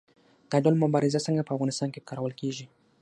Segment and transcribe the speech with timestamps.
[0.51, 2.65] دا ډول مبارزه څنګه په افغانستان کې کارول کیږي؟